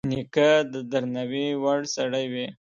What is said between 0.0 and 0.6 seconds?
نیکه